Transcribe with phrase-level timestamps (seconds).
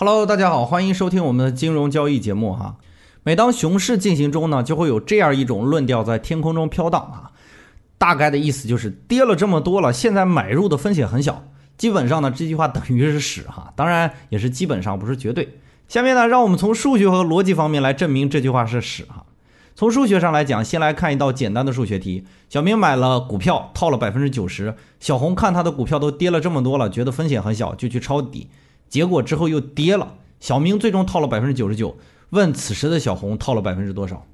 [0.00, 2.76] Hello，大家好，欢迎收听我们的金融交易节目哈。
[3.24, 7.32] 每当熊市进行中呢，就会有这样一种论调在天空中飘荡啊。
[7.98, 11.42] 大概的意思就是跌了这么多了，现在买入的风险很小。
[11.76, 15.58] 基本上呢，这句话等于是屎哈，当然也是基本上不是绝对。
[15.88, 19.24] 下面呢，让我们从数学和逻辑方面来证明这句话是屎哈。
[19.74, 22.24] 从数学上来讲，先来看一道简单的数学题。
[22.48, 24.76] 小明买了股票，套了百分之九十。
[25.00, 28.48] 小红看他的股票都跌了这么多了，觉得风险很小，就去抄底。
[28.88, 30.14] 结果之后又跌了。
[30.40, 31.96] 小明最终套了百分之九十九。
[32.30, 34.26] 问此时的小红套了百分之多少？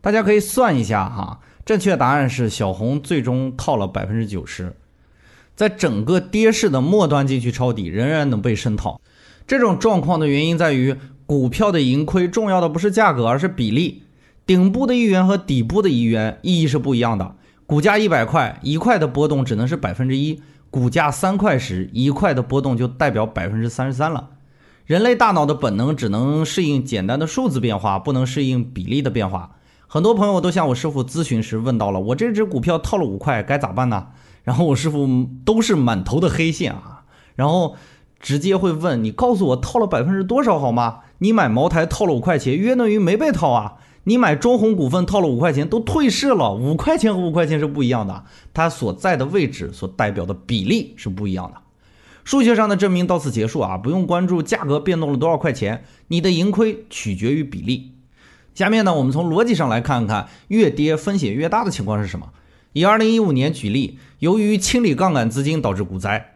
[0.00, 1.40] 大家可以算一下哈。
[1.64, 4.74] 正确答案是小红最终套了百分之九十。
[5.54, 9.00] 在整个跌势的末端进去抄底，仍然能被深套。
[9.46, 14.02] 这种状况的原因在于，股票的盈亏重要的不是价格，而是比例。
[14.44, 17.34] 顶部的一元和底部的一元意义是不一样的。
[17.64, 24.30] 股价一百块，一块的波动只能是百分之一；股价三块时，一块的波动就代表百分之三十三了。
[24.84, 29.56] 人类大脑的本能只能适应简单的数字变化，不能适应比例的变化。
[29.88, 34.08] 很多朋友都向我师傅咨询时问到了：我这只股票套了五块，该咋办呢？
[34.44, 37.74] 然后我师傅都是满头的黑线啊，然后
[38.20, 41.00] 直接会问你：告诉我套了百分之多少好吗？
[41.18, 43.74] 你买茅台套了五块钱，约等于没被套啊。
[44.08, 46.52] 你买中弘股份套了五块钱，都退市了。
[46.52, 51.60] 五块钱和五块钱是不一样的，它所在的位置所代表的比例是不一样的。
[52.22, 57.94] 数学上的证明到此结束啊，不用关注价格变动了多少块钱，你的盈亏取决于比例。
[58.54, 62.28] 下面呢，我们从逻辑上来看看，越跌风险越大的情况是什么？
[62.74, 66.34] 以二零一五年举例，由于清理杠杆资金导致股灾。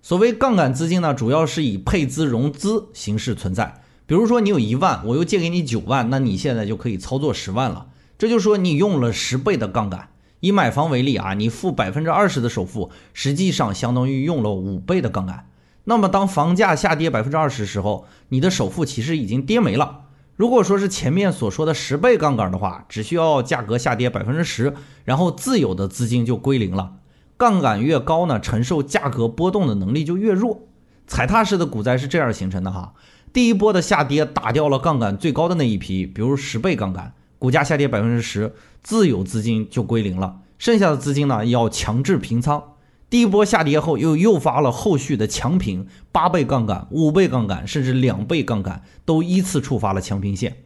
[0.00, 3.82] 所谓杠杆资金呢，主要是以配资融资形式存在。
[4.10, 7.86] 比如说你有一万，我又借给你九万，那你现在就可以操作十万了。
[8.18, 10.08] 这就说你用了十倍的杠杆。
[10.40, 15.46] 以买房为例啊，你付百分之二十的首付，实际上相当于用了五倍的杠杆。
[15.84, 20.00] 那么当房价下跌百分之二十的时候，你的首付其实已经跌没了。
[20.34, 26.94] 如果说是前面所说的十倍杠杆的话，只需要价格下跌百分之十，然后自有的资金就归零了。
[27.36, 30.62] 杠杆越高呢，承受价格波动的能力就越弱。
[31.06, 32.94] 踩踏式的股灾是这样形成的哈。
[33.32, 42.62] 第一波的下跌打掉了杠杆最高的那一批，比如十倍杠杆，股价下跌百分之十，自有资金就归零了，剩下的资金呢要强制平仓。
[43.08, 50.58] 第一波下跌后又诱发了后续的强平，八倍杠杆、五倍杠杆，甚至两倍杠杆都依次触发了强平线。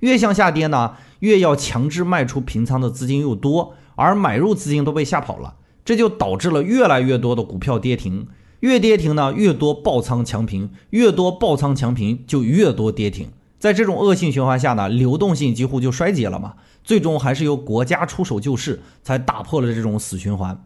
[0.00, 8.28] 越向下跌呢，越要强制卖出平仓的资金又多，而买入资金都被吓跑了，这就导致了越来越多的股票跌停。
[8.64, 13.28] 越跌停呢，越多爆仓强平，越多爆仓强平就越多跌停。
[13.58, 16.54] 在这种恶性循环下呢，流动性几乎就衰竭了嘛。
[16.82, 20.64] 最终还是由国家出手救市，才打破了这种死循环。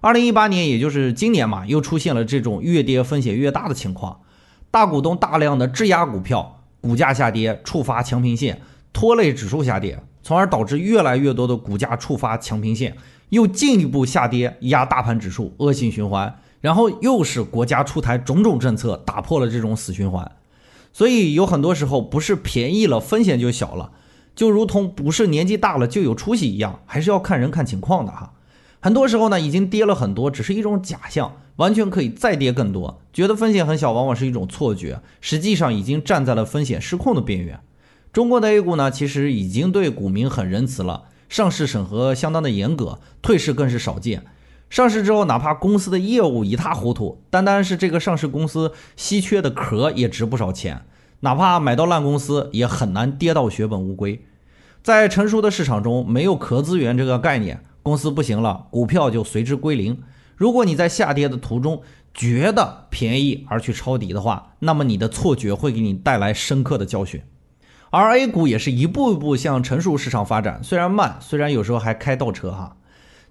[0.00, 4.20] 二零一八年，也就是今年嘛，又出现了这种越跌风险越大的情况。
[4.70, 8.62] 大股东大量的质押股票，股价下跌，触发强平线，
[8.94, 12.96] 拖累指数下跌，从而导致越来越多的股价触发强平线，
[13.28, 16.34] 又进一步下跌压大盘指数，恶性循环。
[16.60, 20.32] 然后又是国家出台种种政策，打破了这种死循环，
[20.92, 23.92] 所以有很多时候不是便宜了风险就小了，
[24.34, 28.32] 就如同不是年纪大了就有出息一样，还是要看人看情况的哈。
[28.80, 33.00] 很多时候呢，已经跌了很多，只是一种假象，完全可以再跌更多。
[33.12, 37.58] 觉得风险很小，往往是一种错觉，实际上已经站在了风险失控的边缘。
[38.12, 44.24] 中国的 A 股呢，其实已经对股民很仁慈了，上市审核相当的严格，退市更是少见。
[44.68, 50.82] 上市之后，哪怕公司的业务一塌糊涂，单单是这个上市公司稀缺的壳也值不少钱。
[51.20, 54.24] 哪怕买到烂公司，也很难跌到血本无归。
[54.82, 60.02] 在成熟的市场中，没有壳资源这个概念，公司不行了，股票就随之归零。
[60.34, 61.80] 如果你在下跌的途中
[62.12, 67.22] 觉得便宜而去抄底的话，那么你的错觉会给你带来深刻的教训。
[67.90, 72.76] 而 A 股也是一步一步向成熟市场发展，虽然慢，虽然有时候还开倒车哈。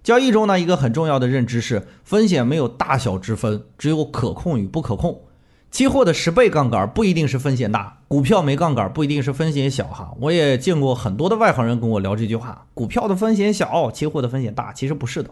[0.05, 5.21] 交易中呢，一个很重要的认知是，风险没有大小之分，只有可控与不可控。
[5.71, 10.13] 期货的十倍杠杆不一定是风险大，股票没杠杆不一定是风险小哈。
[10.19, 14.71] 我也见过很多的外行人跟我聊这句话：股票的风险小，期货的风险大。
[14.71, 15.31] 其实不是的。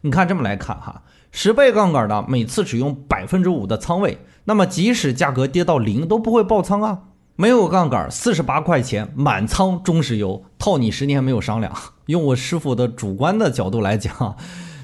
[0.00, 7.00] 你看这么来看哈，十倍杠杆呢，每次只用百分之五的仓位，那么即使价格跌到零都不会爆仓啊。
[7.40, 11.72] 没有杠杆，四十八块钱满仓中石油套你十年没有商量。
[12.06, 14.34] 用我师傅的主观的角度来讲，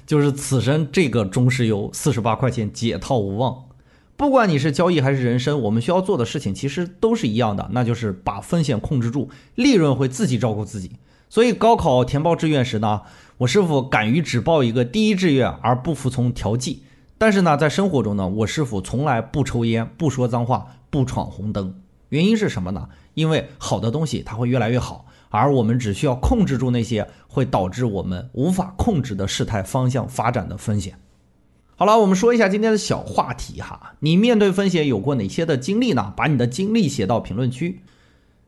[0.06, 3.65] 就是此生这个中石油四十八块钱解套无望。
[4.17, 10.93] 不管你是交易还是人生，我们需要做的事情其实都是一样的，那就是把风险控制住，利润会自己照顾自己。
[11.29, 13.03] 所以高考填报志愿时呢，
[13.39, 16.85] 我师傅敢于只报一个第一志愿而不服从调剂。
[17.19, 20.69] 但是呢，在生活中呢，我师傅从来不抽烟，不说脏话。
[20.89, 21.75] 不闯红灯。
[22.09, 22.89] 原因是什么呢？
[23.15, 30.99] 因为好的东西它会越来越好，而我们只需要控制住那些会导致我们无法控制的事态方向发展的风险。
[31.77, 36.12] 好了，我们说一下今天的小话题哈，你面对风险有过哪些的经历呢？
[36.17, 37.81] 把你的经历写到评论区。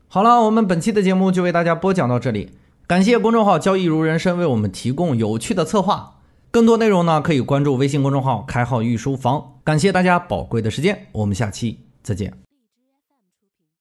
[0.07, 2.51] 好了，我们本期的节目就为大家播讲到这里，
[2.87, 6.13] 感谢公众号交易如人生为我们提供有趣的策划。
[6.51, 9.55] 更多内容呢，可以关注微信公众号“开号御书房”。
[9.65, 12.46] 感谢大家宝贵的时间，我们下期再见。